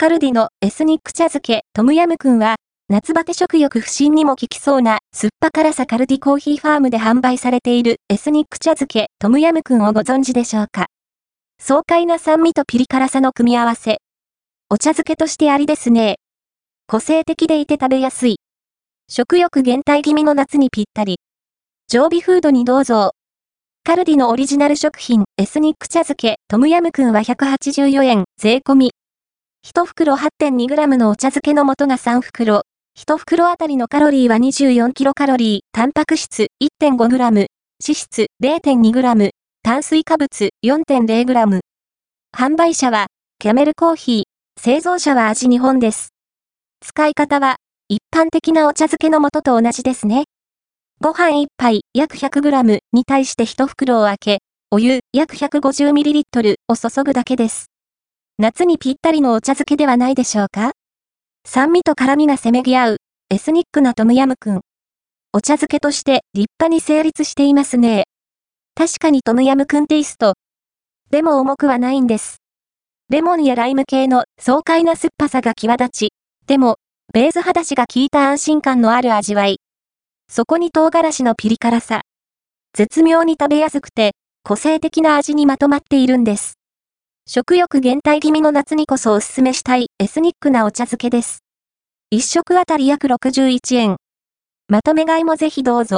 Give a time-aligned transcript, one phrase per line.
[0.00, 2.54] カルディのエスニック茶漬けトムヤムクンは、
[2.88, 10.86] 夏バテ食欲不振にも効きそうな酸っぱ辛さカルディコーヒーファームで販売されているエスニック茶漬けトムヤムクンをご存知でしょうか
[11.58, 13.98] 爽快な酸味とピリ辛さの組み合わせ。
[14.70, 16.18] お茶漬けとしてありですね。
[16.86, 18.36] 個性的でいて食べやすい。
[19.08, 21.18] 食欲減退気味の夏にぴったり。
[21.88, 23.14] 常備フードにどうぞ。
[23.82, 28.92] カルディのオリジナル食品エスニック茶漬けトムヤムクンは184円税込み。
[29.78, 32.62] 1袋 8.2g のお茶漬けの素が3袋。
[32.98, 37.46] 1袋あたりのカロリーは24キロカロリー、タンパク質 1.5g、脂
[37.80, 39.30] 質 0.2g、
[39.62, 41.60] 炭水化物 4.0g。
[42.36, 43.06] 販売者は、
[43.38, 46.08] キャメルコーヒー、製造者は味日本です。
[46.80, 50.24] 使い方は、一般的なお茶漬けの素と同じですね。
[51.00, 54.38] ご飯1杯約 100g に対して1袋を開け、
[54.72, 57.66] お湯約 150ml を注ぐだけです。
[58.40, 60.70] 夏にぴったりのお茶漬けではないでしょうか？
[61.44, 62.96] 酸味と辛みがせめぎ合う、
[63.30, 64.60] エスニックなトムヤムクン。
[65.32, 68.04] お茶漬けとして立派に成立していますね。
[68.76, 70.34] 確かにトムヤムクンテイスト。
[71.10, 72.36] でも重くはないんです。
[73.10, 76.08] レモンやライム系の爽快な酸っぱさが際立ち、
[76.46, 76.76] でも、
[77.12, 79.58] ベーズ肌しが効いた安心感のある味わい。
[80.28, 82.02] そこに唐辛子のピリ辛さ。
[82.72, 84.12] 絶妙に食べやすくて、
[84.44, 86.54] 個性的な味にまとまっているんです。
[87.30, 91.40] 食欲減退気味の夏にこそおすすめしたいエスニックなお茶漬けです。
[92.08, 93.96] 一食あたり約61円。
[94.66, 95.96] まとめ買いもぜひどうぞ。